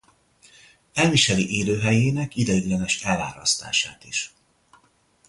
Elviseli 0.93 1.57
élőhelyének 1.57 2.35
ideiglenes 2.35 3.03
elárasztását 3.03 4.03
is. 4.03 4.33